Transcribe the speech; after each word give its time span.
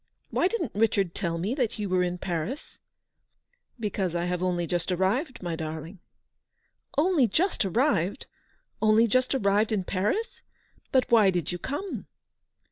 Why 0.31 0.47
didn't 0.47 0.71
Richard 0.73 1.13
tell 1.13 1.37
me 1.37 1.53
that 1.53 1.77
you 1.77 1.87
were 1.87 2.01
in 2.01 2.17
Paris 2.17 2.79
?""Because 3.79 4.15
I 4.15 4.25
have 4.25 4.41
only 4.41 4.65
just 4.65 4.91
arrived, 4.91 5.43
my 5.43 5.55
darling."" 5.55 5.99
Only 6.97 7.27
just 7.27 7.63
arrived! 7.65 8.25
Only 8.81 9.05
just 9.05 9.35
arrived 9.35 9.71
in 9.71 9.83
Paris! 9.83 10.41
But 10.91 11.05
why 11.11 11.29
did 11.29 11.51
you 11.51 11.59
come 11.59 12.07